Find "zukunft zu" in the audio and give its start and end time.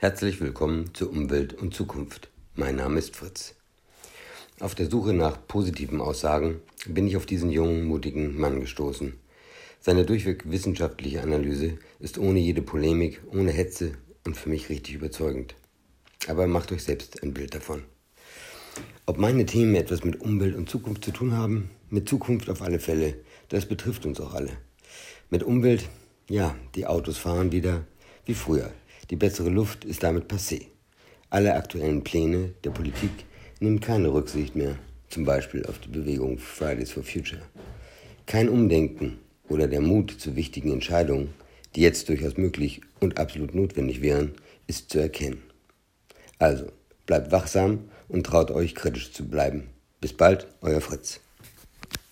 20.70-21.10